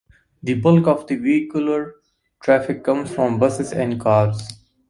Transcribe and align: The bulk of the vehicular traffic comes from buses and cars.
The 0.41 0.55
bulk 0.55 0.87
of 0.87 1.05
the 1.05 1.15
vehicular 1.15 1.93
traffic 2.41 2.83
comes 2.83 3.13
from 3.13 3.37
buses 3.37 3.71
and 3.71 3.99
cars. 4.01 4.41